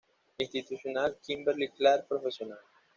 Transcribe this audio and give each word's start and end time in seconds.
Institucional: 0.39 1.17
Kimberly-Clark 1.21 2.07
Professional. 2.07 2.57